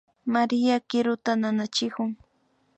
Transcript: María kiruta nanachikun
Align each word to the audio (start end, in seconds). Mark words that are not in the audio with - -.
María 0.33 0.75
kiruta 0.89 1.31
nanachikun 1.41 2.09